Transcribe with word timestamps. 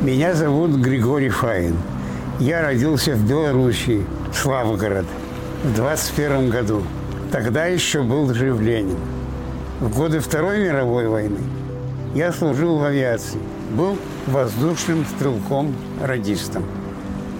Меня 0.00 0.32
зовут 0.32 0.70
Григорий 0.76 1.28
Фаин. 1.28 1.76
Я 2.38 2.62
родился 2.62 3.12
в 3.12 3.28
Белоруссии, 3.28 4.06
Славгород, 4.32 5.04
в 5.62 5.74
21 5.74 6.48
году. 6.48 6.82
Тогда 7.30 7.66
еще 7.66 8.02
был 8.02 8.32
жив 8.32 8.58
Ленин. 8.62 8.96
В 9.78 9.94
годы 9.94 10.20
Второй 10.20 10.64
мировой 10.64 11.06
войны 11.06 11.40
я 12.14 12.32
служил 12.32 12.78
в 12.78 12.84
авиации, 12.84 13.40
был 13.72 13.98
воздушным 14.26 15.04
стрелком-радистом. 15.04 16.64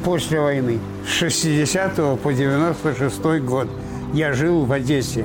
После 0.05 0.39
войны 0.39 0.81
с 1.07 1.13
60 1.13 2.21
по 2.21 2.31
96 2.31 3.41
год 3.41 3.69
я 4.13 4.35
жил 4.35 4.67
в 4.67 4.73
Одессе. 4.73 5.25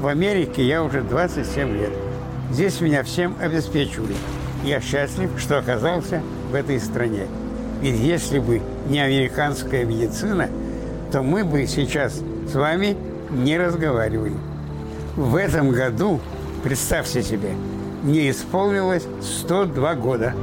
В 0.00 0.08
Америке 0.08 0.66
я 0.66 0.82
уже 0.82 1.02
27 1.02 1.72
лет. 1.72 1.92
Здесь 2.50 2.80
меня 2.80 3.04
всем 3.04 3.36
обеспечивали. 3.40 4.16
Я 4.64 4.80
счастлив, 4.80 5.30
что 5.38 5.58
оказался 5.58 6.22
в 6.50 6.54
этой 6.54 6.80
стране. 6.80 7.26
Ведь 7.80 7.98
если 7.98 8.38
бы 8.38 8.62
не 8.88 9.00
американская 9.00 9.84
медицина, 9.84 10.48
то 11.10 11.22
мы 11.22 11.44
бы 11.44 11.66
сейчас 11.66 12.20
с 12.50 12.54
вами 12.54 12.96
не 13.30 13.58
разговаривали. 13.58 14.36
В 15.16 15.34
этом 15.36 15.70
году, 15.70 16.20
представьте 16.62 17.22
себе, 17.22 17.50
мне 18.02 18.30
исполнилось 18.30 19.04
102 19.20 19.94
года. 19.96 20.34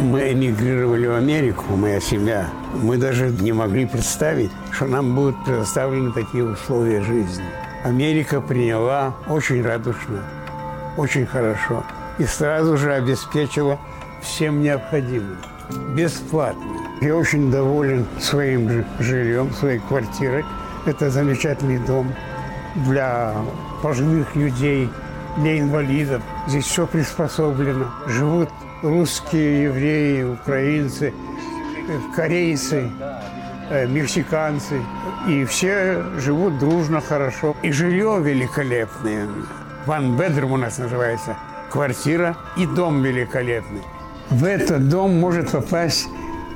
Мы 0.00 0.32
эмигрировали 0.32 1.06
в 1.06 1.14
Америку, 1.14 1.76
моя 1.76 2.00
семья, 2.00 2.48
мы 2.74 2.96
даже 2.96 3.30
не 3.30 3.52
могли 3.52 3.86
представить, 3.86 4.50
что 4.72 4.86
нам 4.86 5.14
будут 5.14 5.44
предоставлены 5.44 6.12
такие 6.12 6.44
условия 6.44 7.02
жизни. 7.02 7.44
Америка 7.84 8.40
приняла 8.40 9.14
очень 9.28 9.62
радушно, 9.62 10.24
очень 10.96 11.26
хорошо 11.26 11.84
и 12.18 12.24
сразу 12.24 12.76
же 12.76 12.92
обеспечила 12.92 13.78
всем 14.20 14.62
необходимым, 14.62 15.38
бесплатно. 15.94 16.76
Я 17.00 17.16
очень 17.16 17.50
доволен 17.50 18.06
своим 18.20 18.84
жильем, 18.98 19.52
своей 19.54 19.78
квартирой. 19.78 20.44
Это 20.84 21.10
замечательный 21.10 21.78
дом 21.78 22.12
для 22.74 23.34
пожилых 23.82 24.36
людей, 24.36 24.90
для 25.38 25.60
инвалидов. 25.60 26.22
Здесь 26.46 26.66
все 26.66 26.86
приспособлено. 26.86 27.86
Живут 28.06 28.50
русские, 28.82 29.64
евреи, 29.64 30.22
украинцы, 30.22 31.12
корейцы, 32.14 32.90
э, 33.70 33.86
мексиканцы. 33.86 34.80
И 35.28 35.44
все 35.44 36.02
живут 36.18 36.58
дружно, 36.58 37.00
хорошо. 37.00 37.56
И 37.62 37.72
жилье 37.72 38.18
великолепное. 38.20 39.28
Ван 39.86 40.16
Бедрум 40.16 40.52
у 40.52 40.56
нас 40.56 40.78
называется. 40.78 41.36
Квартира 41.70 42.36
и 42.56 42.66
дом 42.66 43.02
великолепный. 43.02 43.82
В 44.30 44.44
этот 44.44 44.88
дом 44.88 45.18
может 45.18 45.50
попасть, 45.50 46.08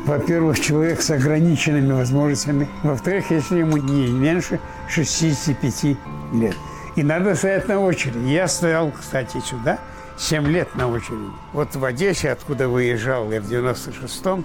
во-первых, 0.06 0.60
человек 0.60 1.02
с 1.02 1.10
ограниченными 1.10 1.92
возможностями. 1.92 2.68
Во-вторых, 2.82 3.30
если 3.30 3.58
ему 3.58 3.76
не 3.76 4.08
меньше 4.08 4.60
65 4.88 5.96
лет. 6.32 6.56
И 6.96 7.02
надо 7.02 7.34
стоять 7.34 7.68
на 7.68 7.80
очереди. 7.80 8.28
Я 8.28 8.46
стоял, 8.48 8.92
кстати, 8.92 9.40
сюда– 9.40 9.78
7 10.16 10.46
лет 10.46 10.74
на 10.74 10.88
очереди. 10.88 11.30
Вот 11.52 11.74
в 11.74 11.84
Одессе, 11.84 12.30
откуда 12.30 12.68
выезжал 12.68 13.30
я 13.32 13.40
в 13.40 13.50
96-м, 13.50 14.44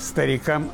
старикам, 0.00 0.70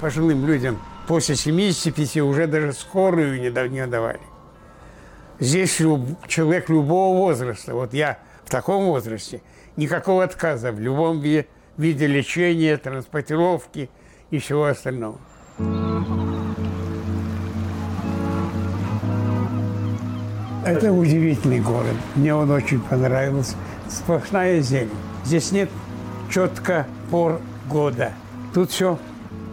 пожилым 0.00 0.46
людям 0.46 0.78
после 1.06 1.36
75 1.36 2.18
уже 2.18 2.46
даже 2.46 2.72
скорую 2.72 3.40
не, 3.40 3.86
давали. 3.86 4.20
Здесь 5.40 5.80
люб, 5.80 6.00
человек 6.28 6.68
любого 6.68 7.18
возраста, 7.18 7.74
вот 7.74 7.92
я 7.92 8.18
в 8.44 8.50
таком 8.50 8.84
возрасте, 8.84 9.42
никакого 9.76 10.22
отказа 10.22 10.70
в 10.70 10.78
любом 10.78 11.20
виде, 11.20 11.48
виде 11.76 12.06
лечения, 12.06 12.76
транспортировки 12.76 13.90
и 14.30 14.38
всего 14.38 14.66
остального. 14.66 15.18
Это 20.64 20.92
удивительный 20.92 21.60
город. 21.60 21.94
Мне 22.14 22.34
он 22.34 22.50
очень 22.50 22.80
понравился. 22.80 23.54
Сплошная 23.90 24.60
зелень. 24.60 24.88
Здесь 25.22 25.52
нет 25.52 25.68
четко 26.30 26.86
пор 27.10 27.42
года. 27.68 28.12
Тут 28.54 28.70
все, 28.70 28.98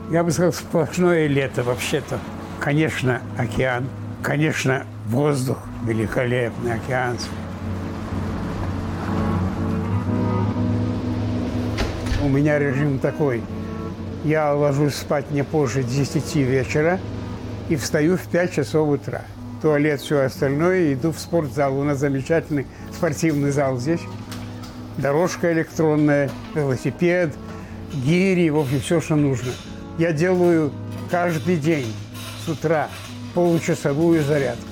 я 0.09 0.23
бы 0.23 0.31
сказал, 0.31 0.53
сплошное 0.53 1.27
лето 1.27 1.63
вообще-то. 1.63 2.17
Конечно, 2.61 3.21
океан. 3.37 3.89
Конечно, 4.23 4.85
воздух 5.07 5.57
великолепный, 5.85 6.75
океанский. 6.75 7.31
У 12.23 12.29
меня 12.29 12.57
режим 12.57 12.99
такой. 12.99 13.43
Я 14.23 14.53
ложусь 14.53 14.95
спать 14.95 15.29
не 15.31 15.43
позже 15.43 15.83
10 15.83 16.35
вечера 16.37 17.01
и 17.67 17.75
встаю 17.75 18.15
в 18.15 18.21
5 18.27 18.53
часов 18.53 18.87
утра 18.87 19.23
туалет, 19.61 20.01
все 20.01 20.21
остальное, 20.21 20.93
иду 20.93 21.11
в 21.11 21.19
спортзал. 21.19 21.77
У 21.77 21.83
нас 21.83 21.99
замечательный 21.99 22.65
спортивный 22.91 23.51
зал 23.51 23.77
здесь. 23.77 24.01
Дорожка 24.97 25.53
электронная, 25.53 26.29
велосипед, 26.55 27.33
гири, 27.93 28.49
в 28.49 28.57
общем, 28.57 28.81
все, 28.81 28.99
что 29.01 29.15
нужно. 29.15 29.51
Я 29.97 30.11
делаю 30.11 30.71
каждый 31.09 31.57
день 31.57 31.93
с 32.45 32.49
утра 32.49 32.89
получасовую 33.33 34.23
зарядку. 34.23 34.63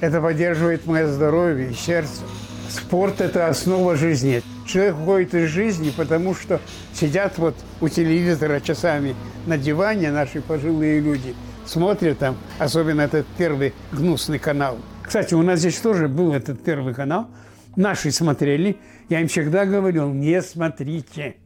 Это 0.00 0.20
поддерживает 0.20 0.86
мое 0.86 1.06
здоровье 1.06 1.70
и 1.70 1.74
сердце. 1.74 2.22
Спорт– 2.68 3.20
это 3.20 3.48
основа 3.48 3.96
жизни. 3.96 4.42
Человек 4.66 4.96
уходит 4.98 5.34
из 5.34 5.48
жизни, 5.48 5.92
потому 5.96 6.34
что 6.34 6.60
сидят 6.94 7.38
вот 7.38 7.54
у 7.80 7.88
телевизора 7.88 8.60
часами 8.60 9.14
на 9.46 9.58
диване 9.58 10.10
наши 10.10 10.40
пожилые 10.40 11.00
люди– 11.00 11.34
смотрят 11.66 12.18
там, 12.18 12.36
особенно 12.58 13.02
этот 13.02 13.26
первый 13.38 13.74
гнусный 13.92 14.38
канал. 14.38 14.78
Кстати, 15.02 15.34
у 15.34 15.42
нас 15.42 15.60
здесь 15.60 15.78
тоже 15.78 16.08
был 16.08 16.32
этот 16.32 16.62
первый 16.62 16.94
канал. 16.94 17.28
Наши 17.76 18.10
смотрели. 18.10 18.78
Я 19.08 19.20
им 19.20 19.28
всегда 19.28 19.66
говорил, 19.66 20.12
не 20.12 20.40
смотрите. 20.42 21.36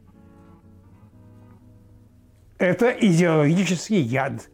Это 2.57 2.89
идеологический 2.89 3.99
яд. 3.99 4.49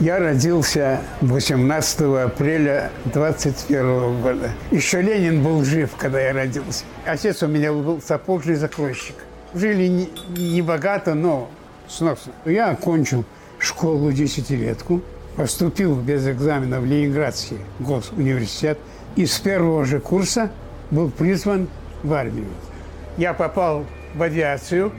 Я 0.00 0.18
родился 0.18 1.00
18 1.20 2.00
апреля 2.00 2.90
21 3.04 4.20
года. 4.20 4.50
Еще 4.72 5.00
Ленин 5.00 5.44
был 5.44 5.64
жив, 5.64 5.94
когда 5.96 6.20
я 6.20 6.32
родился. 6.32 6.84
Отец 7.06 7.42
у 7.44 7.46
меня 7.46 7.72
был 7.72 8.02
сапожный 8.02 8.56
закройщик– 8.56 9.14
Жили 9.54 10.08
не, 10.36 10.62
богато, 10.62 11.14
но 11.14 11.50
сносно. 11.88 12.32
Я 12.44 12.70
окончил 12.70 13.24
школу 13.58 14.12
десятилетку, 14.12 15.02
поступил 15.36 15.96
без 15.96 16.26
экзамена 16.26 16.80
в 16.80 16.86
Ленинградский 16.86 17.58
госуниверситет 17.78 18.78
и 19.16 19.26
с 19.26 19.38
первого 19.38 19.84
же 19.84 20.00
курса 20.00 20.50
был 20.90 21.10
призван 21.10 21.68
в 22.02 22.12
армию. 22.12 22.48
Я 23.16 23.34
попал 23.34 23.84
в 24.14 24.22
авиацию 24.22 24.92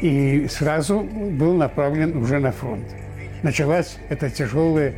и 0.00 0.46
сразу 0.48 1.00
был 1.00 1.54
направлен 1.54 2.16
уже 2.16 2.38
на 2.38 2.52
фронт. 2.52 2.86
Началась 3.42 3.96
эта 4.08 4.30
тяжелая, 4.30 4.94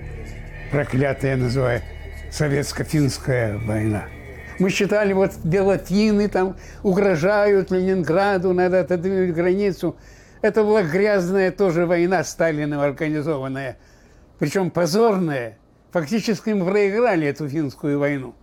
проклятая, 0.71 1.37
называю, 1.37 1.83
советско-финская 2.31 3.59
война. 3.67 4.05
Мы 4.59 4.71
считали, 4.71 5.13
вот 5.13 5.33
белотины 5.45 6.29
там 6.29 6.57
угрожают 6.83 7.71
Ленинграду, 7.71 8.53
надо 8.53 8.81
отодвинуть 8.81 9.35
границу. 9.35 9.97
Это 10.43 10.65
была 10.65 10.83
грязная 10.83 11.53
тоже 11.53 11.87
война 11.87 12.25
Сталиным 12.25 12.81
организованная. 12.81 13.79
Причем 14.39 14.71
позорная. 14.71 15.59
Фактически 15.93 16.51
мы 16.51 16.67
проиграли 16.67 17.27
эту 17.27 17.49
финскую 17.49 17.99
войну. 17.99 18.35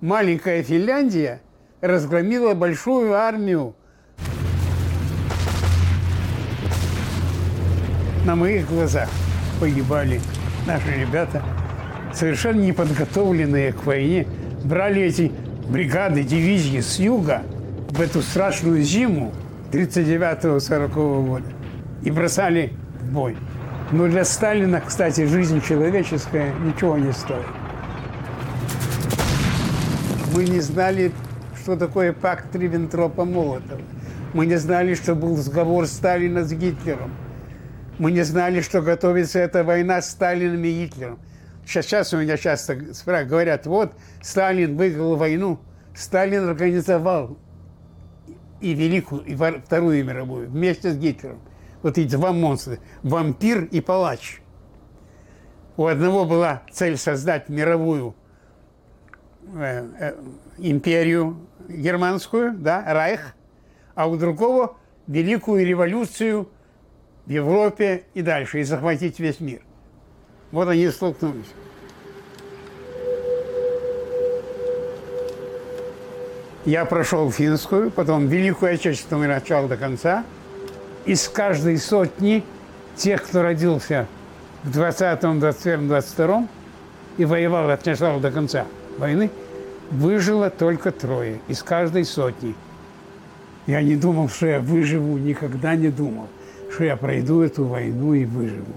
Маленькая 0.00 0.62
Финляндия 0.62 1.40
разгромила 1.80 2.54
большую 2.54 3.14
армию. 3.14 3.74
На 8.24 8.34
моих 8.34 8.68
глазах 8.68 9.08
погибали 9.60 10.20
наши 10.66 10.90
ребята, 11.00 11.42
совершенно 12.12 12.60
неподготовленные 12.60 13.72
к 13.72 13.84
войне, 13.84 14.26
брали 14.64 15.02
эти 15.02 15.32
бригады, 15.68 16.22
дивизии 16.22 16.80
с 16.80 16.98
юга 16.98 17.42
в 17.90 18.00
эту 18.00 18.22
страшную 18.22 18.82
зиму 18.82 19.32
39-40 19.72 21.24
года 21.24 21.44
и 22.02 22.10
бросали 22.10 22.72
в 23.00 23.12
бой. 23.12 23.36
Но 23.92 24.08
для 24.08 24.24
Сталина, 24.24 24.80
кстати, 24.80 25.26
жизнь 25.26 25.60
человеческая 25.60 26.52
ничего 26.64 26.98
не 26.98 27.12
стоит. 27.12 27.46
Мы 30.34 30.44
не 30.44 30.60
знали, 30.60 31.12
что 31.62 31.76
такое 31.76 32.12
пакт 32.12 32.54
Риббентропа-Молотова. 32.54 33.80
Мы 34.34 34.46
не 34.46 34.56
знали, 34.56 34.94
что 34.94 35.14
был 35.14 35.36
сговор 35.36 35.86
Сталина 35.86 36.44
с 36.44 36.52
Гитлером. 36.52 37.12
Мы 37.98 38.12
не 38.12 38.22
знали, 38.22 38.60
что 38.60 38.82
готовится 38.82 39.38
эта 39.38 39.64
война 39.64 40.02
с 40.02 40.10
Сталином 40.10 40.62
и 40.64 40.84
Гитлером. 40.84 41.18
Сейчас, 41.66 41.86
сейчас 41.86 42.14
у 42.14 42.18
меня 42.18 42.36
часто 42.36 42.76
говорят, 43.24 43.66
вот 43.66 43.92
Сталин 44.22 44.76
выиграл 44.76 45.16
войну, 45.16 45.58
Сталин 45.96 46.48
организовал 46.48 47.36
и 48.60 48.72
Великую, 48.72 49.24
и 49.24 49.34
Вторую 49.34 50.04
мировую 50.04 50.48
вместе 50.48 50.92
с 50.92 50.96
Гитлером. 50.96 51.40
Вот 51.82 51.98
эти 51.98 52.12
два 52.12 52.32
монстра, 52.32 52.78
вампир 53.02 53.64
и 53.64 53.80
палач. 53.80 54.40
У 55.76 55.86
одного 55.86 56.24
была 56.24 56.62
цель 56.70 56.96
создать 56.96 57.48
мировую 57.48 58.14
э, 59.52 59.88
э, 59.98 60.14
империю 60.58 61.48
германскую, 61.68 62.52
да, 62.56 62.84
Райх, 62.86 63.34
а 63.96 64.08
у 64.08 64.16
другого 64.16 64.76
великую 65.08 65.66
революцию 65.66 66.48
в 67.26 67.30
Европе 67.30 68.04
и 68.14 68.22
дальше, 68.22 68.60
и 68.60 68.62
захватить 68.62 69.18
весь 69.18 69.40
мир. 69.40 69.65
Вот 70.52 70.68
они 70.68 70.88
столкнулись. 70.88 71.46
Я 76.64 76.84
прошел 76.84 77.30
финскую, 77.30 77.90
потом 77.90 78.26
Великую 78.26 78.74
Отечественную 78.74 79.28
начал 79.28 79.68
до 79.68 79.76
конца. 79.76 80.24
Из 81.04 81.28
каждой 81.28 81.78
сотни 81.78 82.42
тех, 82.96 83.22
кто 83.22 83.42
родился 83.42 84.08
в 84.64 84.76
20-м, 84.76 85.38
21-м, 85.38 85.92
22-м 85.92 86.48
и 87.18 87.24
воевал 87.24 87.70
от 87.70 87.86
начала 87.86 88.18
до 88.18 88.32
конца 88.32 88.66
войны, 88.98 89.30
выжило 89.92 90.50
только 90.50 90.90
трое 90.90 91.40
из 91.46 91.62
каждой 91.62 92.04
сотни. 92.04 92.56
Я 93.66 93.82
не 93.82 93.94
думал, 93.94 94.28
что 94.28 94.46
я 94.46 94.60
выживу, 94.60 95.18
никогда 95.18 95.76
не 95.76 95.88
думал, 95.88 96.28
что 96.72 96.84
я 96.84 96.96
пройду 96.96 97.42
эту 97.42 97.64
войну 97.64 98.14
и 98.14 98.24
выживу. 98.24 98.74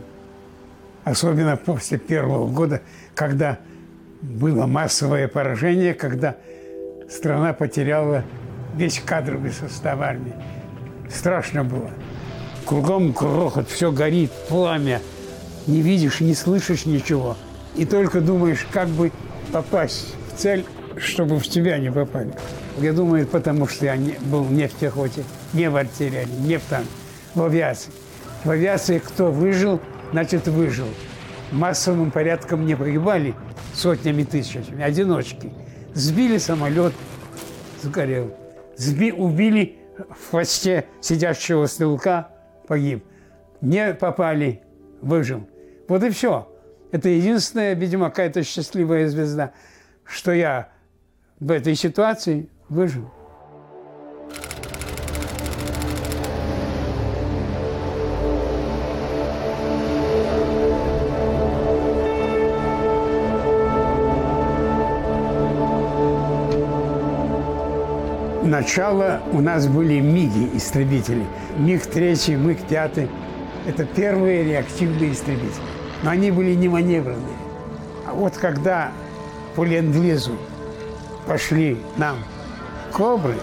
Особенно 1.09 1.57
после 1.57 1.97
первого 1.97 2.47
года, 2.47 2.81
когда 3.15 3.57
было 4.21 4.67
массовое 4.67 5.27
поражение, 5.27 5.95
когда 5.95 6.35
страна 7.09 7.51
потеряла 7.53 8.23
весь 8.75 9.01
кадровый 9.03 9.51
состав 9.51 10.01
армии. 10.01 10.35
Страшно 11.09 11.63
было. 11.63 11.89
Кругом 12.63 13.11
грохот, 13.11 13.67
все 13.69 13.91
горит, 13.91 14.29
пламя. 14.49 15.01
Не 15.65 15.81
видишь, 15.81 16.19
не 16.19 16.35
слышишь 16.35 16.85
ничего. 16.85 17.35
И 17.75 17.85
только 17.85 18.21
думаешь, 18.21 18.67
как 18.71 18.87
бы 18.89 19.11
попасть 19.51 20.13
в 20.31 20.37
цель, 20.37 20.63
чтобы 20.95 21.39
в 21.39 21.47
тебя 21.47 21.79
не 21.79 21.91
попали. 21.91 22.35
Я 22.77 22.93
думаю, 22.93 23.25
потому 23.25 23.67
что 23.67 23.85
я 23.85 23.97
не, 23.97 24.11
был 24.11 24.45
не 24.45 24.67
в 24.67 24.73
пехоте, 24.73 25.23
не 25.53 25.71
в 25.71 25.75
артиллерии, 25.75 26.27
не 26.41 26.59
в 26.59 26.63
танке, 26.65 26.87
в 27.33 27.41
авиации. 27.41 27.91
В 28.43 28.51
авиации 28.51 28.99
кто 28.99 29.31
выжил, 29.31 29.81
значит 30.11 30.47
выжил. 30.47 30.87
Массовым 31.51 32.11
порядком 32.11 32.65
не 32.65 32.75
погибали 32.75 33.33
сотнями 33.73 34.23
тысячами, 34.23 34.83
одиночки– 34.83 35.51
Сбили 35.93 36.37
самолет, 36.37 36.93
сгорел. 37.81 38.35
Сби, 38.75 39.11
убили 39.11 39.79
в 39.97 40.29
хвосте 40.29 40.85
сидящего 41.01 41.65
стрелка, 41.65 42.29
погиб. 42.67 43.03
Не 43.61 43.93
попали, 43.93 44.61
выжил. 45.01 45.47
Вот 45.87 46.03
и 46.03 46.09
все. 46.11 46.47
Это 46.91 47.09
единственная, 47.09 47.73
видимо, 47.73 48.09
какая-то 48.09 48.43
счастливая 48.43 49.09
звезда, 49.09 49.51
что 50.05 50.31
я 50.31 50.69
в 51.39 51.51
этой 51.51 51.75
ситуации 51.75 52.49
выжил. 52.69 53.11
Начала 68.49 69.21
у 69.31 69.41
нас 69.41 69.67
были 69.67 69.99
МИГи, 69.99 70.57
истребители. 70.57 71.25
МиГ-3, 71.57 72.35
МиГ-5– 72.35 73.09
это 73.67 73.85
первые 73.85 74.43
реактивные 74.43 75.13
истребители. 75.13 75.63
Но 76.03 76.11
они 76.11 76.31
были 76.31 76.55
не 76.55 76.67
маневренные. 76.67 77.37
А 78.07 78.13
вот 78.13 78.37
когда 78.37 78.91
по 79.55 79.63
ленд-лизу 79.63 80.33
пошли 81.27 81.79
нам 81.97 82.17
«Кобры», 82.91 83.35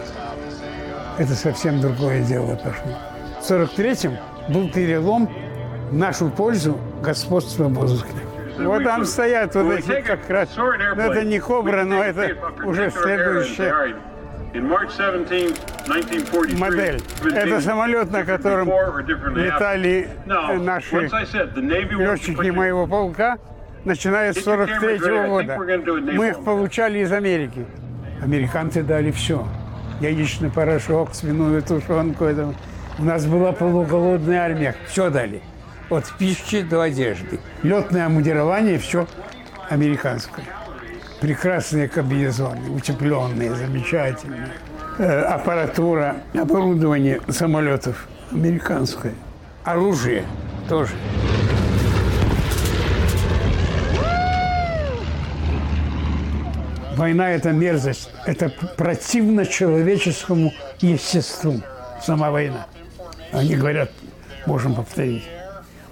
это 1.18 1.34
совсем 1.34 1.80
другое 1.80 2.22
дело 2.22 2.56
пошло. 2.56 2.92
В 3.40 3.50
43-м 3.50 4.16
был 4.52 4.70
перелом 4.70 5.30
в 5.90 5.94
нашу 5.94 6.28
пользу 6.28 6.78
господства 7.02 7.64
в 7.64 7.74
воздухе. 7.74 8.12
Вот 8.58 8.84
там 8.84 9.04
стоят 9.04 9.54
вот 9.54 9.70
эти 9.72 10.00
как 10.00 10.28
раз. 10.28 10.48
Ну, 10.56 10.70
это 10.70 11.24
не 11.24 11.38
кобра, 11.38 11.84
но 11.84 12.02
это 12.02 12.36
уже 12.64 12.90
следующее 12.90 13.96
модель. 16.58 17.00
Это 17.24 17.60
самолет, 17.60 18.10
на 18.10 18.24
котором 18.24 18.68
летали 19.36 20.08
наши 20.26 20.96
летчики 20.96 22.50
моего 22.50 22.86
полка, 22.86 23.38
начиная 23.84 24.32
с 24.32 24.42
43 24.42 24.98
-го 24.98 25.28
года. 25.28 25.58
Мы 26.12 26.28
их 26.28 26.44
получали 26.44 27.00
из 27.00 27.12
Америки. 27.12 27.66
Американцы 28.22 28.82
дали 28.82 29.10
все. 29.10 29.46
Яичный 30.00 30.50
порошок, 30.50 31.14
свиную 31.14 31.62
тушенку. 31.62 32.24
Это... 32.24 32.54
У 32.98 33.04
нас 33.04 33.26
была 33.26 33.52
полуголодная 33.52 34.40
армия. 34.40 34.74
Все 34.86 35.10
дали. 35.10 35.42
От 35.90 36.10
пищи 36.18 36.62
до 36.62 36.82
одежды. 36.82 37.40
Летное 37.62 38.06
амудирование, 38.06 38.78
все 38.78 39.06
американское 39.70 40.44
прекрасные 41.20 41.88
комбинезоны, 41.88 42.70
утепленные, 42.70 43.54
замечательные. 43.54 44.48
Э, 44.98 45.22
аппаратура, 45.22 46.16
оборудование 46.34 47.20
самолетов 47.28 48.08
американское. 48.32 49.14
Оружие 49.64 50.24
тоже. 50.68 50.92
Война– 56.96 57.30
это 57.32 57.52
мерзость, 57.52 58.10
это 58.24 58.50
противно 58.78 59.44
человеческому 59.44 60.54
естеству, 60.80 61.60
сама 62.02 62.30
война. 62.30 62.66
Они 63.32 63.54
говорят, 63.54 63.90
можем 64.46 64.74
повторить. 64.74 65.24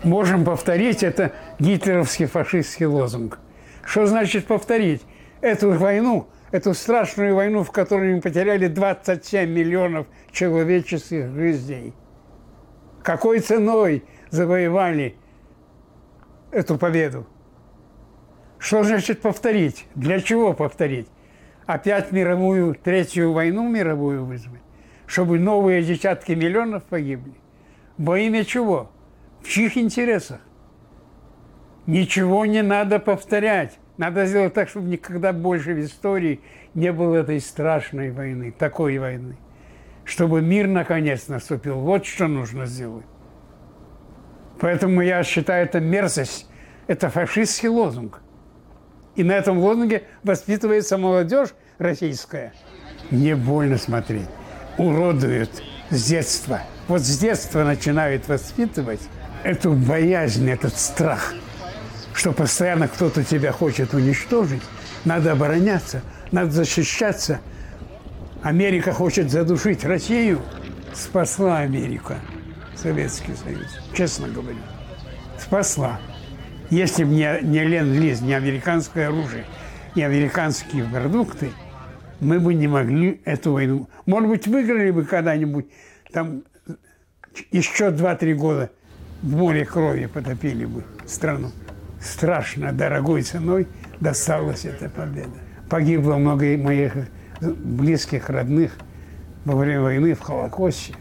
Можем 0.03 0.47
повторить– 0.47 1.03
это 1.03 1.33
гитлеровский 1.59 2.25
фашистский 2.25 2.87
лозунг. 2.87 3.39
Что 3.85 4.07
значит 4.07 4.47
повторить? 4.47 5.03
Эту 5.45 5.73
войну, 5.73 6.29
эту 6.53 6.73
страшную 6.73 7.35
войну, 7.35 7.65
в 7.65 7.71
которой 7.71 8.15
мы 8.15 8.23
потеряли 8.23 8.67
27 8.67 9.49
миллионов 9.51 10.07
человеческих 10.33 11.31
жизней. 11.33 11.93
Какой 13.03 13.41
ценой 13.41 14.05
завоевали 14.31 15.17
эту 16.51 16.79
победу? 16.79 17.27
Что 18.59 18.85
значит 18.85 19.21
повторить? 19.21 19.87
Для 19.95 20.19
чего 20.21 20.55
повторить? 20.55 21.09
Опять 21.67 22.11
мировую, 22.11 22.75
третью 22.75 23.33
войну 23.35 23.69
мировую 23.69 24.25
вызвать? 24.25 24.63
Чтобы 25.07 25.39
новые 25.39 25.83
десятки 25.83 26.33
миллионов 26.33 26.85
погибли? 26.85 27.35
Во 27.99 28.19
имя 28.19 28.45
чего? 28.47 28.91
В 29.43 29.49
чьих 29.49 29.77
интересах? 29.77 30.41
Ничего 31.87 32.47
не 32.47 32.63
надо 32.63 32.99
повторять. 32.99 33.79
Надо 33.97 34.27
сделать 34.27 34.55
так, 34.55 34.69
чтобы 34.69 34.89
никогда 34.89 35.33
больше 35.33 35.73
в 35.73 35.81
истории 35.81 36.41
не 36.75 36.93
было 36.93 37.17
этой 37.17 37.41
страшной 37.41 38.11
войны, 38.11 38.53
такой 38.57 38.99
войны. 38.99 39.37
Чтобы 40.05 40.43
мир 40.43 40.67
наконец 40.67 41.29
наступил. 41.29 41.79
Вот 41.79 42.05
что 42.05 42.27
нужно 42.27 42.67
сделать. 42.67 43.07
Поэтому 44.61 45.01
я 45.01 45.23
считаю, 45.23 45.65
это 45.65 45.81
мерзость, 45.81 46.49
это 46.87 47.09
фашистский 47.09 47.69
лозунг. 47.69 48.21
И 49.15 49.23
на 49.23 49.33
этом 49.33 49.59
лозунге 49.59 50.03
воспитывается 50.25 50.99
молодежь 50.99 51.51
российская. 51.79 52.53
Мне 53.11 53.37
больно 53.37 53.79
смотреть. 53.79 54.29
Уродуют 54.77 55.63
с 55.91 56.09
детства. 56.09 56.63
Вот 56.89 57.01
с 57.01 57.19
детства 57.19 57.63
начинают 57.63 58.27
воспитывать 58.27 59.01
эту 59.45 59.73
боязнь, 59.73 60.51
этот 60.51 60.77
страх– 60.77 61.33
что 62.25 62.33
постоянно 62.33 62.89
кто-то 62.89 63.23
тебя 63.23 63.53
хочет 63.53 63.93
уничтожить, 63.93 64.63
надо 65.05 65.33
обороняться, 65.33 66.01
надо 66.33 66.53
защищаться. 66.53 67.43
Америка 68.43 68.95
хочет 68.95 69.31
задушить 69.31 69.85
Россию. 69.85 70.41
Спасла 70.95 71.59
Америка 71.59 72.17
Советский 72.77 73.35
Союз, 73.35 73.79
честно 73.93 74.29
говоря. 74.29 74.57
Спасла. 75.39 76.01
Если 76.71 77.05
бы 77.05 77.11
не, 77.11 77.41
не 77.43 77.63
Лен-Лиз, 77.63 78.23
не 78.23 78.33
американское 78.33 79.09
оружие, 79.09 79.45
не 79.95 80.03
американские 80.03 80.85
продукты, 80.85 81.51
мы 82.21 82.41
бы 82.41 82.55
не 82.55 82.69
могли 82.69 83.21
эту 83.27 83.53
войну. 83.53 83.87
Может 84.07 84.31
быть, 84.31 84.47
выиграли 84.47 84.93
бы 84.93 85.05
когда-нибудь, 85.05 85.67
там 86.11 86.43
еще 87.51 87.89
2-3 87.89 88.33
года 88.33 88.71
в 89.21 89.37
море 89.37 89.67
крови 89.67 90.07
потопили 90.07 90.65
бы 90.65 90.85
страну. 91.05 91.53
Страшно 92.05 92.71
дорогой 92.73 93.23
ценой 93.23 93.67
досталась 93.99 94.67
эта 94.67 94.91
победа. 94.91 95.39
Погибло 95.71 96.17
много 96.17 96.57
моих 96.59 96.93
близких, 97.41 98.29
родных 98.29 98.73
во 99.47 99.57
время 99.57 99.81
войны 99.81 100.15
в 100.15 100.21
Холокосте. 100.21 100.95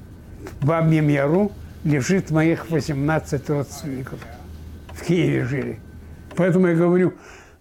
В 0.61 0.65
Бабьем 0.65 1.09
Яру 1.09 1.51
лежит 1.83 2.31
моих 2.31 2.69
18 2.69 3.49
родственников. 3.49 4.19
В 4.93 5.03
Киеве 5.05 5.43
жили. 5.43 5.79
Поэтому 6.37 6.67
я 6.67 6.75
говорю, 6.75 7.13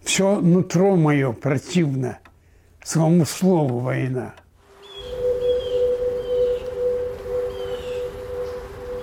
все 0.04 0.40
нутро 0.40 0.94
мое 0.94 1.32
противно 1.32 2.18
самому 2.84 3.26
слову 3.26 3.80
«война». 3.80 4.34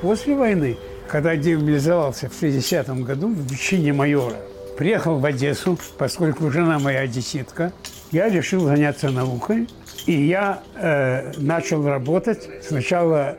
После 0.02 0.34
войны, 0.34 0.78
когда 1.10 1.36
демобилизовался 1.36 2.30
в 2.30 2.40
60 2.40 2.88
году 3.04 3.30
в 3.30 3.58
чине 3.58 3.94
майора, 3.94 4.38
приехал 4.78 5.18
в 5.18 5.26
Одессу, 5.26 5.78
поскольку 5.98 6.50
жена 6.52 6.80
моя 6.80 7.02
одесситка, 7.02 7.74
я 8.12 8.30
решил 8.30 8.66
заняться 8.66 9.10
наукой, 9.10 9.68
и 10.06 10.14
я 10.14 10.62
э, 10.76 11.34
начал 11.38 11.86
работать 11.86 12.48
сначала 12.64 13.38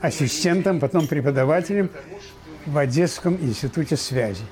ассистентом, 0.00 0.80
потом 0.80 1.06
преподавателем 1.06 1.90
в 2.66 2.78
Одесском 2.78 3.34
институте 3.34 3.96
связи. 3.96 4.44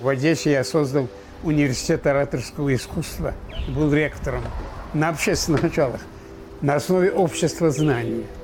В 0.00 0.08
Одессе 0.08 0.52
я 0.52 0.64
создал 0.64 1.08
университет 1.42 2.06
ораторского 2.06 2.74
искусства, 2.74 3.34
был 3.68 3.92
ректором 3.92 4.42
на 4.94 5.10
общественных 5.10 5.62
началах, 5.62 6.00
на 6.62 6.76
основе 6.76 7.12
общества 7.12 7.70
знаний– 7.70 8.24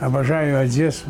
Обожаю 0.00 0.58
Одессу, 0.58 1.04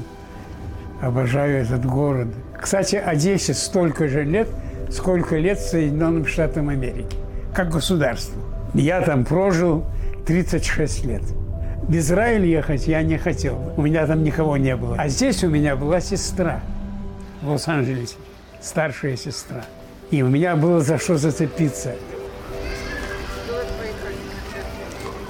обожаю 1.01 1.63
этот 1.63 1.85
город. 1.85 2.29
Кстати, 2.59 2.97
Одессе 2.97 3.55
столько 3.55 4.09
же 4.09 4.25
лет, 4.25 4.49
сколько 4.91 5.37
лет 5.37 5.59
Соединенным 5.59 6.27
Штатам 6.27 6.69
Америки, 6.69 7.17
как 7.55 7.71
государству. 7.71 8.41
Я 8.75 9.01
там 9.01 9.25
прожил 9.25 9.85
36 10.27 11.05
лет. 11.07 11.23
В 11.83 11.97
Израиль 11.97 12.47
ехать 12.47 12.87
я 12.87 13.03
не 13.03 13.19
хотел. 13.19 13.73
У 13.77 13.83
меня 13.83 14.07
там 14.07 14.23
никого 14.23 14.57
не 14.57 14.77
было. 14.77 14.95
А 14.97 15.09
здесь 15.09 15.43
у 15.43 15.49
меня 15.49 15.75
была 15.75 16.01
сестра 16.01 16.61
в 17.43 17.49
Лос-Анджелесе, 17.49 18.17
старшая 18.61 19.17
сестра. 19.17 19.65
И 20.11 20.23
у 20.23 20.29
меня 20.29 20.57
было 20.57 20.81
за 20.81 20.99
что 20.99 21.17
зацепиться. 21.17 21.95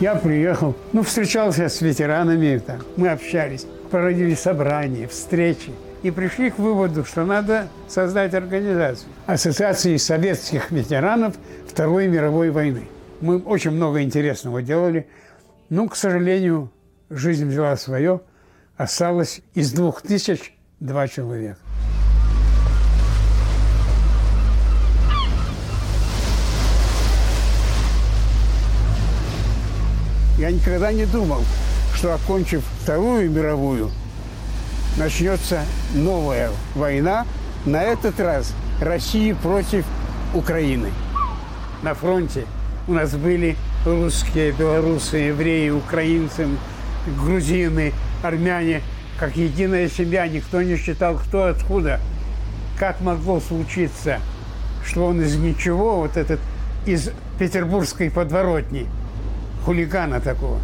Я 0.01 0.15
приехал, 0.15 0.75
ну, 0.95 1.03
встречался 1.03 1.69
с 1.69 1.83
ветеранами, 1.83 2.57
там, 2.57 2.79
мы 2.97 3.09
общались, 3.09 3.67
проводили 3.91 4.35
собрания, 4.35 5.07
встречи. 5.07 5.73
И 6.03 6.11
пришли 6.11 6.49
к 6.49 6.59
выводу, 6.59 7.05
что 7.05 7.27
надо 7.27 7.69
создать 7.87 8.33
организацию. 8.33 9.11
Ассоциации 9.27 9.99
советских 9.99 10.71
ветеранов 10.71 11.35
Второй 11.69 12.09
мировой 12.09 12.51
войны. 12.51 12.89
Мы 13.21 13.41
очень 13.41 13.73
много 13.73 14.01
интересного 14.03 14.63
делали. 14.63 15.07
Ну, 15.69 15.87
к 15.87 15.97
сожалению, 15.97 16.71
жизнь 17.11 17.47
взяла 17.47 17.77
свое. 17.77 18.23
Осталось 18.79 19.43
из 19.53 19.71
двух 19.75 20.01
тысяч 20.01 20.57
два 20.81 21.09
человека. 21.09 21.59
Я 30.41 30.51
никогда 30.51 30.91
не 30.91 31.05
думал, 31.05 31.43
что, 31.95 32.15
окончив 32.15 32.65
Вторую 32.83 33.31
мировую, 33.31 33.91
начнется 34.97 35.67
новая 35.93 36.49
война, 36.75 37.27
на 37.67 37.83
этот 37.83 38.19
раз 38.21 38.55
России 38.81 39.35
против 39.35 39.85
Украины. 40.33 40.89
На 41.83 41.93
фронте 41.93 42.47
у 42.89 42.95
нас 42.95 43.15
были 43.15 43.55
русские, 43.85 44.53
белорусы, 44.53 45.19
евреи, 45.19 45.69
украинцы, 45.69 46.49
грузины, 47.23 47.93
армяне. 48.23 48.81
Как 49.19 49.37
единая 49.37 49.91
семья, 49.91 50.27
никто 50.27 50.63
не 50.63 50.79
считал, 50.79 51.17
кто 51.17 51.49
откуда. 51.49 52.01
Как 52.79 53.03
могло 53.03 53.41
случиться, 53.41 54.21
что 54.87 55.05
он 55.05 55.21
из 55.21 55.37
ничего, 55.37 55.97
вот 55.97 56.17
этот 56.17 56.41
из 56.87 57.11
петербургской 57.39 58.11
подворотни– 58.11 58.87
хулигана 59.65 60.21
такого, 60.21 60.59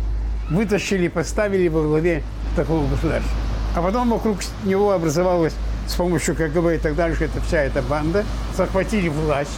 вытащили, 0.50 1.08
поставили 1.08 1.68
во 1.68 1.82
главе 1.82 2.22
такого 2.54 2.86
государства. 2.88 3.32
А 3.74 3.82
потом 3.82 4.10
вокруг 4.10 4.38
него 4.64 4.92
образовалась 4.92 5.54
с 5.86 5.94
помощью 5.94 6.34
КГБ 6.34 6.76
и 6.76 6.78
так 6.78 6.94
дальше, 6.96 7.24
это 7.24 7.40
вся 7.42 7.62
эта 7.62 7.82
банда, 7.82 8.24
захватили 8.56 9.08
власть. 9.08 9.50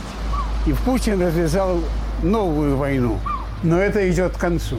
И 0.66 0.72
Путин 0.72 1.22
развязал 1.22 1.80
новую 2.22 2.76
войну. 2.76 3.18
Но 3.62 3.78
это 3.78 4.08
идет 4.10 4.36
к 4.36 4.40
концу. 4.40 4.78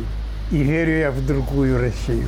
И 0.52 0.58
верю 0.58 0.98
я 1.00 1.12
в 1.12 1.26
другую 1.26 1.80
Россию. 1.80 2.28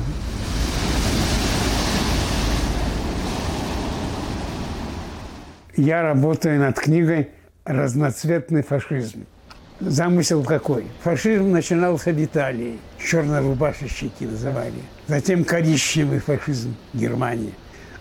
Я 5.76 6.02
работаю 6.02 6.60
над 6.60 6.78
книгой 6.78 7.30
«Разноцветный 7.64 8.62
фашизм». 8.62 9.26
Замысел 9.86 10.44
какой? 10.44 10.86
Фашизм 11.02 11.50
начинался 11.50 12.12
в 12.12 12.24
Италии. 12.24 12.78
Чернорубашечники 13.04 14.22
называли. 14.22 14.80
Затем 15.08 15.44
коричневый 15.44 16.20
фашизм 16.20 16.76
Германия. 16.92 17.52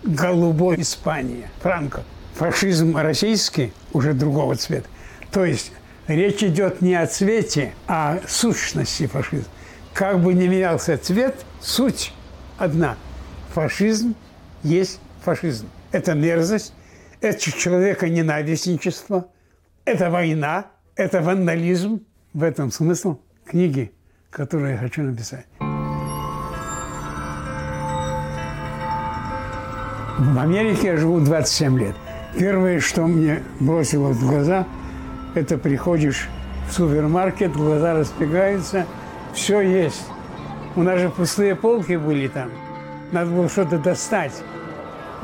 Голубой 0.03 0.79
Испания. 0.81 1.49
Франко. 1.61 2.03
Фашизм 2.35 2.95
российский 2.97 3.73
уже 3.93 4.13
другого 4.13 4.55
цвета. 4.55 4.87
То 5.31 5.43
есть 5.43 5.71
речь 6.05 6.43
идет 6.43 6.81
не 6.81 6.93
о 6.93 7.07
цвете, 7.07 7.73
а 7.87 8.19
о 8.23 8.27
сущности 8.27 9.07
фашизма. 9.07 9.49
Как 9.95 10.19
бы 10.19 10.35
ни 10.35 10.47
менялся 10.47 10.99
цвет, 10.99 11.35
суть 11.61 12.13
одна. 12.59 12.95
Фашизм 13.55 14.13
есть 14.61 14.99
фашизм. 15.23 15.67
Это 15.91 16.13
мерзость, 16.13 16.73
это 17.21 17.39
человека 17.39 18.07
ненавистничество, 18.07 19.25
это 19.83 20.11
война– 20.11 20.67
это 20.95 21.21
вандализм. 21.21 22.01
В 22.33 22.43
этом 22.43 22.71
смысл 22.71 23.19
книги, 23.45 23.91
которую 24.29 24.71
я 24.71 24.77
хочу 24.77 25.03
написать. 25.03 25.45
В 30.17 30.39
Америке 30.39 30.87
я 30.87 30.97
живу 30.97 31.19
27 31.19 31.79
лет. 31.79 31.95
Первое, 32.37 32.79
что 32.79 33.05
мне 33.05 33.43
бросилось 33.59 34.15
в 34.15 34.29
глаза, 34.29 34.65
это 35.35 35.57
приходишь 35.57 36.29
в 36.69 36.73
супермаркет, 36.73 37.51
глаза 37.51 37.95
распрягаются, 37.95 38.85
все 39.33 39.59
есть. 39.59 40.05
У 40.77 40.83
нас 40.83 41.01
же 41.01 41.09
пустые 41.09 41.55
полки 41.55 41.97
были 41.97 42.29
там. 42.29 42.49
Надо 43.11 43.31
было 43.31 43.49
что-то 43.49 43.77
достать. 43.77 44.41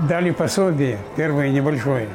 Дали 0.10 0.32
пособие, 0.32 1.00
первое 1.16 1.50
небольшое. 1.52 2.10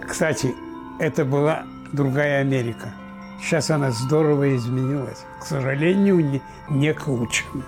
Кстати, 0.00 0.54
это 0.98 1.26
была 1.26 1.64
другая 1.94 2.40
Америка. 2.40 2.92
Сейчас 3.40 3.70
она 3.70 3.90
здорово 3.90 4.56
изменилась. 4.56 5.24
К 5.40 5.44
сожалению, 5.44 6.24
не, 6.24 6.42
не 6.70 6.92
к 6.92 7.06
лучшему. 7.06 7.62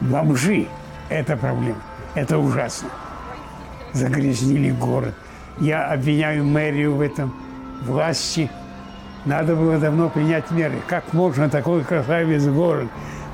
Бомжи– 0.00 0.66
это 1.08 1.36
проблема. 1.36 1.82
Это 2.14 2.38
ужасно. 2.38 2.88
Загрязнили 3.92 4.70
город. 4.70 5.14
Я 5.58 5.90
обвиняю 5.90 6.44
мэрию 6.44 6.94
в 6.94 7.00
этом, 7.00 7.34
власти. 7.82 8.50
Надо 9.24 9.56
было 9.56 9.78
давно 9.78 10.08
принять 10.10 10.50
меры. 10.50 10.76
Как 10.86 11.12
можно 11.12 11.48
такой 11.48 11.82
красавец 11.84 12.44
город 12.44 12.88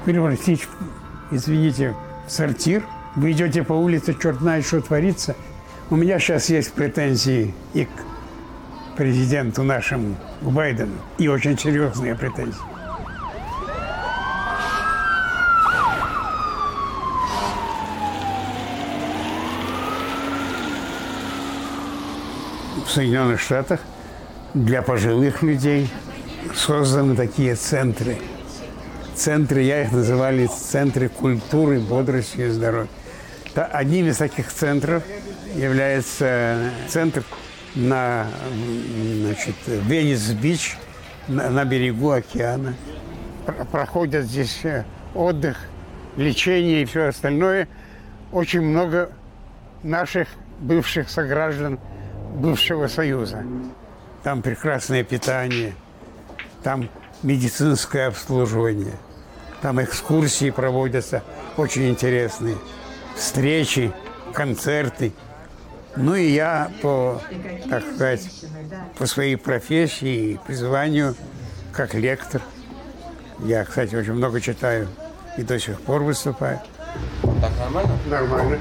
превратить, 0.04 0.66
извините, 1.30 1.94
в 2.26 2.32
сортир? 2.32 2.82
Вы 3.16 3.32
идете 3.32 3.64
по 3.64 3.72
улице, 3.72 4.16
черт 4.20 4.38
знает, 4.38 4.64
что 4.64 4.80
творится. 4.80 5.34
У 5.90 5.96
меня 5.96 6.18
сейчас 6.18 6.48
есть 6.48 6.72
претензии 6.72 7.54
и 7.74 7.84
к 7.84 7.90
президенту 8.96 9.62
нашему 9.62 10.16
Байдену 10.40 10.96
и 11.18 11.28
очень 11.28 11.58
серьезные 11.58 12.14
претензии. 12.14 12.58
В 22.84 22.90
Соединенных 22.92 23.40
Штатах 23.40 23.80
для 24.52 24.82
пожилых 24.82 25.42
людей 25.42 25.88
созданы 26.54 27.14
такие 27.14 27.54
центры. 27.54 28.18
Центры, 29.14 29.62
я 29.62 29.82
их 29.82 29.92
называли 29.92 30.46
центры 30.46 31.08
культуры, 31.08 31.78
бодрости 31.78 32.40
и 32.40 32.48
здоровья. 32.48 32.88
Одним 33.54 34.06
из 34.08 34.16
таких 34.16 34.52
центров 34.52 35.02
является 35.54 36.70
центр 36.88 37.22
на 37.74 38.26
значит, 39.22 39.54
Венес-Бич, 39.66 40.76
на, 41.28 41.50
на 41.50 41.64
берегу 41.64 42.10
океана. 42.10 42.74
Проходят 43.70 44.26
здесь 44.26 44.64
э, 44.64 44.84
отдых, 45.14 45.58
лечение 46.16 46.82
и 46.82 46.84
все 46.84 47.08
остальное. 47.08 47.68
Очень 48.32 48.62
много 48.62 49.10
наших 49.82 50.28
бывших 50.60 51.10
сограждан 51.10 51.78
бывшего 52.34 52.86
Союза. 52.86 53.44
Там 54.22 54.42
прекрасное 54.42 55.02
питание, 55.02 55.74
там 56.62 56.88
медицинское 57.22 58.08
обслуживание, 58.08 58.94
там 59.62 59.82
экскурсии 59.82 60.50
проводятся 60.50 61.22
очень 61.56 61.88
интересные, 61.88 62.56
встречи, 63.16 63.92
концерты. 64.32 65.12
Ну 65.96 66.14
и 66.14 66.30
я 66.30 66.70
по, 66.82 67.20
так 67.68 67.82
сказать, 67.82 68.28
по 68.96 69.06
своей 69.06 69.36
профессии 69.36 70.32
и 70.32 70.40
призванию, 70.46 71.16
как 71.72 71.94
лектор, 71.94 72.42
я, 73.40 73.64
кстати, 73.64 73.94
очень 73.94 74.12
много 74.12 74.40
читаю 74.40 74.88
и 75.36 75.42
до 75.42 75.58
сих 75.58 75.80
пор 75.80 76.02
выступаю. 76.02 76.60
Так 77.40 77.50
нормально? 77.58 77.98
Нормально. 78.08 78.58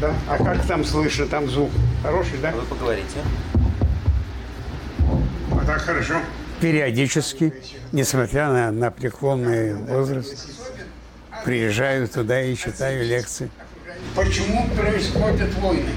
Да. 0.00 0.14
А 0.28 0.36
как 0.36 0.66
там 0.66 0.84
слышно? 0.84 1.26
Там 1.26 1.48
звук 1.48 1.70
хороший, 2.02 2.38
да? 2.42 2.52
Вы 2.52 2.62
поговорите. 2.62 3.18
А 5.52 5.64
так 5.64 5.80
хорошо. 5.80 6.16
Периодически, 6.60 7.54
несмотря 7.92 8.48
на, 8.48 8.70
на 8.70 8.90
преклонный 8.90 9.74
возраст, 9.74 10.50
приезжаю 11.44 12.08
туда 12.08 12.42
и 12.42 12.54
читаю 12.56 13.06
лекции. 13.06 13.50
Почему 14.14 14.66
происходят 14.68 15.54
войны? 15.58 15.90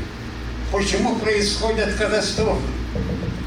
Почему 0.71 1.15
происходят 1.15 1.95
катастрофы? 1.95 2.61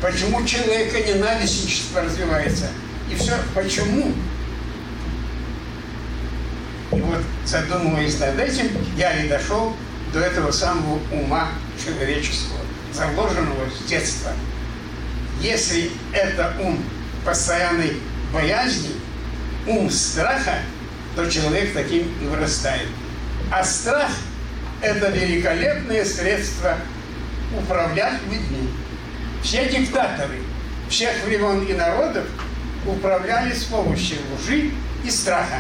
Почему 0.03 0.45
человека 0.45 1.01
ненависть 1.01 1.95
развивается? 1.95 2.69
И 3.11 3.15
все, 3.15 3.35
почему? 3.55 4.13
И 6.91 7.01
вот 7.01 7.23
задумываясь 7.47 8.19
над 8.19 8.39
этим, 8.41 8.71
я 8.97 9.25
и 9.25 9.29
дошел 9.29 9.77
до 10.13 10.19
этого 10.19 10.51
самого 10.51 10.99
ума 11.13 11.49
человеческого, 11.83 12.59
заложенного 12.93 13.71
с 13.71 13.89
детства. 13.89 14.33
Если 15.41 15.93
это 16.13 16.57
ум 16.61 16.83
постоянной 17.25 17.99
боязни, 18.33 18.91
ум 19.69 19.89
страха, 19.91 20.59
то 21.15 21.31
человек 21.31 21.73
таким 21.73 22.13
и 22.21 22.27
вырастает. 22.27 22.89
А 23.51 23.63
страх– 23.63 24.11
это 24.83 25.09
великолепное 25.11 26.05
средство 26.05 26.79
управлять 27.59 28.21
людьми. 28.25 28.69
Все 29.43 29.69
диктаторы 29.69 30.39
всех 30.89 31.25
времен 31.27 31.63
и 31.63 31.73
народов 31.73 32.25
управляли 32.87 33.53
с 33.53 33.65
помощью 33.65 34.19
лжи 34.37 34.71
и 35.05 35.11
страха. 35.11 35.59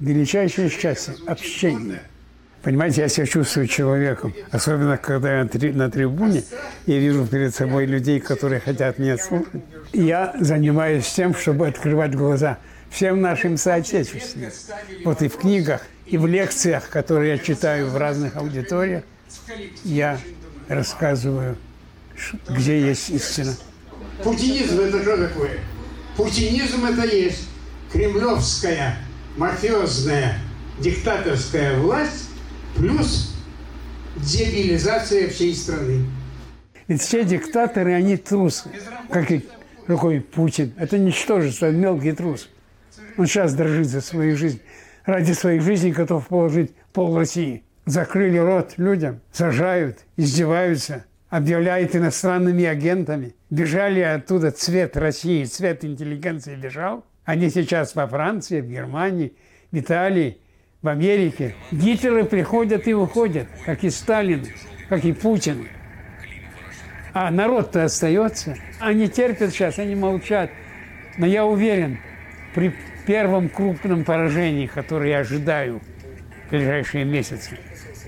Величайшее 0.00 0.70
счастье– 0.70 1.14
общение– 1.26 2.02
Понимаете, 2.64 3.02
я 3.02 3.08
себя 3.08 3.26
чувствую 3.26 3.66
человеком, 3.66 4.34
особенно 4.50 4.96
когда 4.96 5.40
я 5.40 5.44
на 5.74 5.90
трибуне, 5.90 6.42
я 6.86 6.98
вижу 6.98 7.26
перед 7.26 7.54
собой 7.54 7.84
людей, 7.84 8.20
которые 8.20 8.58
хотят 8.58 8.98
меня 8.98 9.18
слушать. 9.18 9.62
Я 9.92 10.34
занимаюсь 10.40 11.06
тем, 11.12 11.34
чтобы 11.34 11.68
открывать 11.68 12.14
глаза 12.14 12.56
всем 12.88 13.20
нашим 13.20 13.58
соотечественникам. 13.58 14.54
Вот 15.04 15.20
и 15.20 15.28
в 15.28 15.36
книгах, 15.36 15.82
и 16.06 16.16
в 16.16 16.26
лекциях, 16.26 16.88
которые 16.88 17.32
я 17.32 17.38
читаю 17.38 17.90
в 17.90 17.98
разных 17.98 18.36
аудиториях, 18.36 19.02
я 19.84 20.18
рассказываю, 20.68 21.56
где 22.48 22.80
есть 22.80 23.10
истина. 23.10 23.54
Путинизм– 24.22 24.80
это 24.80 25.02
что 25.02 25.16
такое? 25.16 25.58
Путинизм– 26.16 26.84
это 26.86 27.04
есть 27.04 27.48
кремлевская, 27.92 28.96
мафиозная, 29.36 30.38
диктаторская 30.78 31.78
власть, 31.78 32.30
плюс 32.76 33.34
дебилизация 34.16 35.28
всей 35.28 35.54
страны. 35.54 36.06
Ведь 36.86 37.00
все 37.00 37.24
диктаторы, 37.24 37.92
они 37.92 38.16
трусы, 38.16 38.70
как 39.10 39.30
и 39.30 39.44
такой 39.86 40.20
Путин. 40.20 40.72
Это 40.76 40.98
ничтожество, 40.98 41.70
мелкий 41.70 42.12
трус. 42.12 42.48
Он 43.16 43.26
сейчас 43.26 43.54
дрожит 43.54 43.88
за 43.88 44.00
свою 44.00 44.36
жизнь. 44.36 44.60
Ради 45.04 45.32
своей 45.32 45.60
жизни 45.60 45.90
готов 45.90 46.26
положить 46.28 46.72
пол 46.92 47.16
России. 47.16 47.62
Закрыли 47.86 48.38
рот 48.38 48.74
людям, 48.78 49.20
сажают, 49.30 49.98
издеваются, 50.16 51.04
объявляют 51.28 51.94
иностранными 51.94 52.64
агентами. 52.64 53.34
Бежали 53.50 54.00
оттуда 54.00 54.52
цвет 54.52 54.96
России, 54.96 55.44
цвет 55.44 55.84
интеллигенции 55.84 56.56
бежал. 56.56 57.04
Они 57.24 57.50
сейчас 57.50 57.94
во 57.94 58.06
Франции, 58.06 58.60
в 58.60 58.68
Германии, 58.68 59.34
в 59.70 59.78
Италии, 59.78 60.38
в 60.80 60.88
Америке. 60.88 61.54
Гитлеры 61.72 62.24
приходят 62.24 62.86
и 62.88 62.94
уходят, 62.94 63.48
как 63.66 63.84
и 63.84 63.90
Сталин, 63.90 64.46
как 64.88 65.04
и 65.04 65.12
Путин. 65.12 65.68
А 67.12 67.30
народ-то 67.30 67.84
остается. 67.84 68.56
Они 68.80 69.08
терпят 69.08 69.50
сейчас, 69.50 69.78
они 69.78 69.94
молчат. 69.94 70.50
Но 71.18 71.26
я 71.26 71.44
уверен, 71.44 71.98
при 72.54 72.74
первом 73.06 73.48
крупном 73.48 74.04
поражении, 74.04 74.66
которое 74.66 75.10
я 75.10 75.18
ожидаю 75.18 75.80
в 76.46 76.50
ближайшие 76.50 77.04
месяцы, 77.04 77.58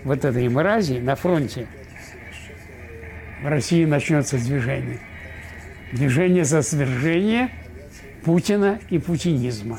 вот 0.06 0.24
этой 0.24 0.48
мрази 0.48 1.00
на 1.00 1.16
фронте, 1.16 1.66
в 3.42 3.46
России 3.48 3.84
начнется 3.84 4.38
движение. 4.38 5.00
Движение 5.92 6.44
за 6.44 6.62
свержение 6.62 7.50
Путина 8.24 8.78
и 8.88 8.98
путинизма. 8.98 9.78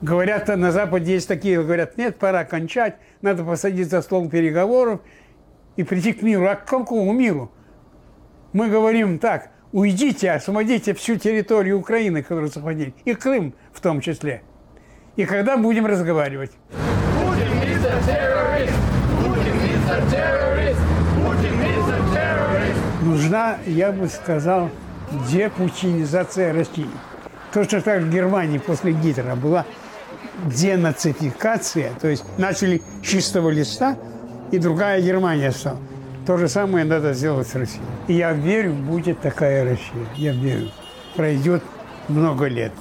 Говорят, 0.00 0.48
на 0.48 0.70
Западе 0.70 1.14
есть 1.14 1.28
такие, 1.28 1.62
говорят, 1.62 1.98
нет, 1.98 2.18
пора 2.18 2.44
кончать, 2.44 2.96
надо 3.20 3.44
посадить 3.44 3.88
за 3.88 4.00
стол 4.00 4.28
переговоров 4.30 5.00
и 5.76 5.82
прийти 5.82 6.12
к 6.12 6.22
миру. 6.22 6.46
А 6.46 6.54
к 6.54 6.64
какому 6.64 7.12
миру? 7.12 7.52
Мы 8.52 8.68
говорим 8.68 9.18
так, 9.18 9.50
уйдите, 9.72 10.30
освободите 10.30 10.94
всю 10.94 11.16
территорию 11.16 11.78
Украины, 11.78 12.22
которую 12.22 12.48
захватили, 12.48 12.94
и 13.04 13.14
Крым 13.14 13.54
в 13.72 13.80
том 13.80 14.00
числе. 14.00 14.42
И 15.16 15.24
когда 15.24 15.56
будем 15.56 15.86
разговаривать? 15.86 16.52
Нужна, 23.02 23.58
я 23.66 23.92
бы 23.92 24.08
сказал, 24.08 24.70
депутинизация 25.28 26.52
России. 26.52 26.88
Точно 27.52 27.80
так 27.80 28.00
же 28.00 28.06
в 28.06 28.10
Германии 28.10 28.58
после 28.58 28.92
Гитлера 28.92 29.34
была 29.34 29.66
денацификация, 30.46 31.92
то 32.00 32.08
есть 32.08 32.24
начали 32.38 32.80
с 33.02 33.06
чистого 33.06 33.50
листа, 33.50 33.96
и 34.50 34.58
другая 34.58 35.00
Германия 35.02 35.50
стала. 35.50 35.78
То 36.26 36.36
же 36.36 36.48
самое 36.48 36.84
надо 36.84 37.12
сделать 37.14 37.48
с 37.48 37.54
Россией. 37.54 37.82
И 38.06 38.14
я 38.14 38.32
верю, 38.32 38.74
будет 38.74 39.20
такая 39.20 39.64
Россия. 39.64 40.06
Я 40.16 40.32
верю. 40.32 40.70
Пройдет 41.16 41.62
много 42.08 42.46
лет. 42.46 42.72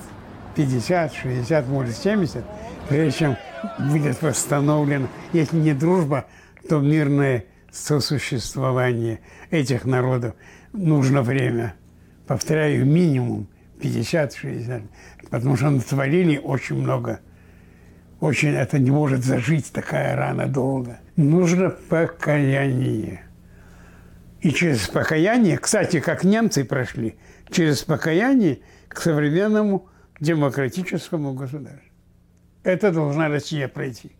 50, 0.55 1.13
60, 1.13 1.67
может 1.67 1.95
70, 1.95 2.43
прежде 2.87 3.19
чем 3.19 3.37
будет 3.79 4.21
восстановлена, 4.21 5.07
если 5.33 5.57
не 5.57 5.73
дружба, 5.73 6.25
то 6.67 6.79
мирное 6.79 7.45
сосуществование 7.71 9.19
этих 9.49 9.85
народов. 9.85 10.35
Нужно 10.73 11.21
время. 11.21 11.75
Повторяю, 12.27 12.85
минимум 12.85 13.47
50-60. 13.81 14.83
Потому 15.29 15.55
что 15.55 15.69
натворили 15.69 16.37
очень 16.37 16.77
много 16.77 17.19
очень 18.21 18.49
это 18.49 18.77
не 18.77 18.91
может 18.91 19.25
зажить 19.25 19.73
такая 19.73 20.15
рана 20.15 20.47
долго. 20.47 20.99
Нужно 21.17 21.71
покаяние. 21.71 23.23
И 24.41 24.51
через 24.51 24.87
покаяние, 24.87 25.57
кстати, 25.57 25.99
как 25.99 26.23
немцы 26.23 26.63
прошли, 26.63 27.15
через 27.49 27.83
покаяние 27.83 28.59
к 28.87 28.99
современному 29.01 29.89
демократическому 30.19 31.33
государству. 31.33 31.90
Это 32.63 32.91
должна 32.91 33.27
Россия 33.27 33.67
пройти. 33.67 34.11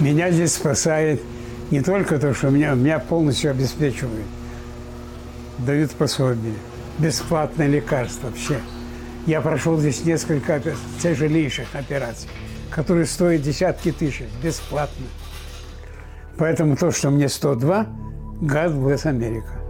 Меня 0.00 0.30
здесь 0.30 0.54
спасает 0.54 1.20
не 1.70 1.80
только 1.82 2.18
то, 2.18 2.34
что 2.34 2.50
меня, 2.50 2.74
меня 2.74 2.98
полностью 2.98 3.50
обеспечивают, 3.50 4.26
дают 5.58 5.90
пособие, 5.92 6.54
бесплатное 6.98 7.66
лекарство, 7.66 8.30
все– 8.32 8.60
я 9.26 9.40
прошел 9.40 9.76
здесь 9.76 10.04
несколько 10.04 10.62
тяжелейших 11.02 11.74
операций, 11.74 12.30
которые 12.70 13.06
стоят 13.06 13.42
десятки 13.42 13.90
тысяч, 13.90 14.22
бесплатно. 14.40 15.06
Поэтому 16.38 16.76
то, 16.76 16.92
что 16.92 17.10
мне 17.10 17.28
102, 17.28 17.86
God 18.42 18.76
bless 18.76 19.04
Америка. 19.04 19.60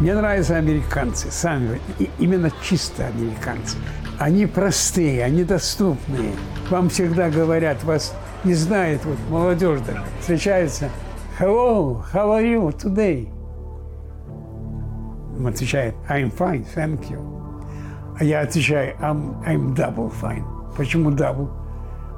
Мне 0.00 0.14
нравятся 0.14 0.56
американцы, 0.56 1.28
сами, 1.32 1.80
именно 2.20 2.52
чисто 2.62 3.06
американцы. 3.06 3.76
Они 4.20 4.46
простые, 4.46 5.24
они 5.24 5.42
доступные. 5.42 6.30
Вам 6.70 6.88
всегда 6.88 7.30
говорят, 7.30 7.82
вас 7.82 8.14
не 8.44 8.54
знает, 8.54 9.04
вот 9.04 9.18
молодежь 9.28 9.80
даже 9.80 10.04
встречается. 10.20 10.88
Hello, 11.40 12.04
how 12.12 12.30
are 12.30 12.44
you 12.44 12.70
today? 12.76 13.28
Он 15.36 15.48
отвечает, 15.48 15.96
I'm 16.08 16.32
fine, 16.36 16.64
thank 16.76 17.10
you. 17.10 17.20
А 18.20 18.22
я 18.22 18.42
отвечаю, 18.42 18.96
I'm, 19.00 19.44
I'm 19.44 19.74
double 19.74 20.12
fine. 20.22 20.44
Почему 20.76 21.10
double? 21.10 21.50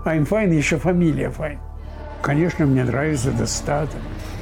I'm 0.05 0.29
fine, 0.29 0.53
еще 0.53 0.77
фамилия 0.77 1.31
fine. 1.31 1.59
Конечно, 2.21 2.67
мне 2.67 2.85
нравится 2.85 3.33
достаток, 3.33 4.01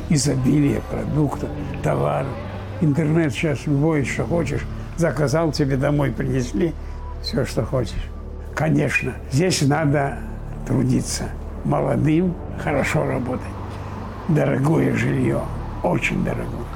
изобилие 0.09 0.81
продуктов, 0.91 1.49
товаров. 1.85 2.27
Интернет 2.81 3.33
сейчас 3.33 3.67
любой, 3.67 4.05
что 4.05 4.25
хочешь, 4.25 4.63
заказал, 4.97 5.53
тебе 5.53 5.77
домой 5.77 6.13
принесли, 6.13 6.73
все, 7.23 7.45
что 7.45 7.65
хочешь. 7.65 8.05
Конечно, 8.55 9.15
здесь 9.33 9.63
надо 9.63 10.19
трудиться. 10.67 11.25
Молодым 11.65 12.35
хорошо 12.63 13.05
работать. 13.05 13.47
Дорогое 14.29 14.95
жилье, 14.95 15.41
очень 15.83 16.25
дорогое. 16.25 16.67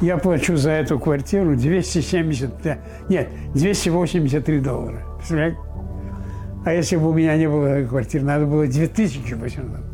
Я 0.00 0.16
плачу 0.16 0.56
за 0.56 0.70
эту 0.72 0.98
квартиру 0.98 1.56
270, 1.56 2.50
нет, 3.08 3.28
283 3.54 4.60
доллара. 4.60 5.02
Представляете? 5.16 5.58
А 6.64 6.72
если 6.72 6.96
бы 6.96 7.10
у 7.10 7.12
меня 7.14 7.36
не 7.36 7.48
было 7.48 7.86
квартиры, 7.86 8.24
надо 8.24 8.44
было 8.46 8.66
2800 8.66 9.64
долларов. 9.64 9.84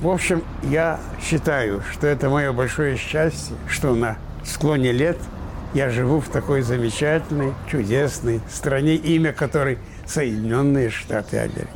В 0.00 0.08
общем, 0.08 0.42
я 0.62 1.00
считаю, 1.22 1.82
что 1.90 2.06
это 2.06 2.28
мое 2.28 2.52
большое 2.52 2.96
счастье, 2.96 3.56
что 3.66 3.94
на 3.94 4.18
склоне 4.50 4.92
лет 4.92 5.18
я 5.74 5.90
живу 5.90 6.20
в 6.20 6.28
такой 6.28 6.62
замечательной, 6.62 7.52
чудесной 7.70 8.40
стране, 8.50 8.94
имя 8.94 9.32
которой 9.32 9.78
Соединенные 10.06 10.90
Штаты 10.90 11.38
Америки. 11.38 11.68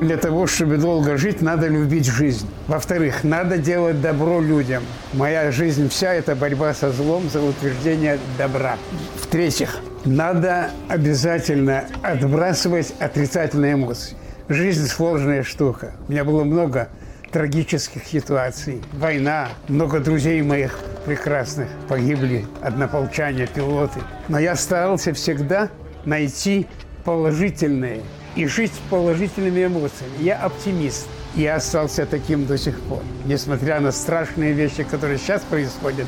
Для 0.00 0.16
того, 0.16 0.46
чтобы 0.46 0.78
долго 0.78 1.18
жить, 1.18 1.42
надо 1.42 1.68
любить 1.68 2.06
жизнь. 2.06 2.48
Во-вторых, 2.68 3.22
надо 3.22 3.58
делать 3.58 4.00
добро 4.00 4.40
людям. 4.40 4.82
Моя 5.12 5.52
жизнь 5.52 5.90
вся– 5.90 6.14
это 6.14 6.34
борьба 6.34 6.72
со 6.72 6.90
злом 6.90 7.28
за 7.28 7.42
утверждение 7.42 8.18
добра. 8.38 8.78
В-третьих, 9.20 9.76
надо 10.06 10.70
обязательно 10.88 11.84
отбрасывать 12.02 12.94
отрицательные 12.98 13.74
эмоции. 13.74 14.16
Жизнь– 14.48 14.86
сложная 14.88 15.42
штука. 15.42 15.92
У 16.08 16.12
меня 16.12 16.24
было 16.24 16.44
много 16.44 16.88
трагических 17.32 18.04
ситуаций. 18.04 18.82
Война, 18.92 19.48
много 19.68 20.00
друзей 20.00 20.42
моих 20.42 20.78
прекрасных 21.04 21.68
погибли, 21.88 22.44
однополчане, 22.60 23.46
пилоты. 23.46 24.00
Но 24.28 24.38
я 24.38 24.56
старался 24.56 25.12
всегда 25.14 25.70
найти 26.04 26.66
положительные 27.04 28.02
и 28.36 28.46
жить 28.46 28.72
положительными 28.90 29.66
эмоциями. 29.66 30.12
Я 30.20 30.38
оптимист. 30.38 31.06
Я 31.34 31.56
остался 31.56 32.06
таким 32.06 32.46
до 32.46 32.58
сих 32.58 32.80
пор. 32.80 33.02
Несмотря 33.24 33.78
на 33.78 33.92
страшные 33.92 34.52
вещи, 34.52 34.82
которые 34.82 35.18
сейчас 35.18 35.42
происходят, 35.42 36.06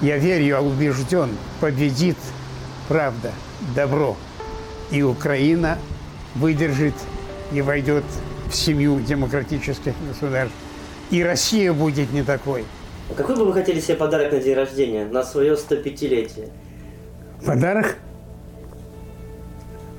я 0.00 0.16
верю, 0.16 0.44
я 0.44 0.62
убежден, 0.62 1.30
победит 1.60 2.16
правда, 2.88 3.32
добро. 3.74 4.16
И 4.90 5.02
Украина 5.02 5.78
выдержит 6.34 6.94
и 7.52 7.60
войдет 7.60 8.04
в 8.52 8.56
семью 8.56 9.00
демократических 9.00 9.94
государств. 10.06 10.54
И 11.10 11.22
Россия 11.22 11.72
будет 11.72 12.12
не 12.12 12.22
такой. 12.22 12.64
Какой 13.16 13.36
бы 13.36 13.44
вы 13.44 13.52
хотели 13.52 13.80
себе 13.80 13.96
подарок 13.96 14.32
на 14.32 14.38
день 14.38 14.54
рождения, 14.54 15.04
на 15.06 15.22
свое 15.22 15.54
105-летие? 15.54 16.50
Подарок? 17.44 17.96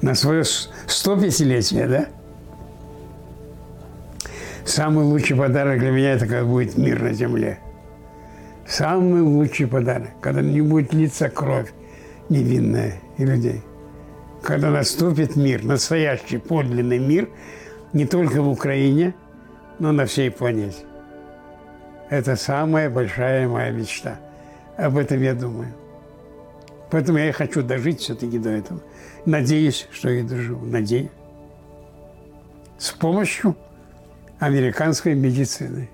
На 0.02 0.16
свое 0.16 0.42
105-летие, 0.42 1.88
да? 1.88 2.08
Самый 4.66 5.04
лучший 5.04 5.36
подарок 5.36 5.80
для 5.80 5.92
меня– 5.92 6.14
это 6.14 6.26
когда 6.26 6.44
будет 6.44 6.78
мир 6.78 7.02
на 7.02 7.14
земле. 7.14 7.60
Самый 8.68 9.22
лучший 9.22 9.68
подарок, 9.68 10.10
когда 10.22 10.42
не 10.42 10.62
будет 10.62 10.94
литься 10.94 11.30
кровь 11.30 11.72
невинная 12.30 13.02
и 13.18 13.26
людей. 13.26 13.62
Когда 14.42 14.70
наступит 14.70 15.36
мир, 15.36 15.64
настоящий 15.64 16.38
подлинный 16.38 17.00
мир, 17.00 17.30
не 17.94 18.06
только 18.06 18.42
в 18.42 18.50
Украине, 18.50 19.14
но 19.80 19.92
на 19.92 20.06
всей 20.06 20.32
планете. 20.32 20.84
Это 22.10 22.36
самая 22.36 22.90
большая 22.90 23.48
моя 23.48 23.72
мечта. 23.72 24.20
Об 24.78 24.98
этом 24.98 25.22
я 25.22 25.34
думаю. 25.34 25.74
Поэтому 26.92 27.18
я 27.18 27.32
хочу 27.32 27.64
дожить 27.64 28.02
все-таки 28.02 28.38
до 28.38 28.50
этого. 28.50 28.80
Надеюсь, 29.26 29.88
что 29.92 30.10
я 30.10 30.24
доживу. 30.24 30.66
Надеюсь. 30.66 31.10
С 32.78 32.92
помощью 32.92 33.56
американской 34.40 35.16
медицины. 35.16 35.90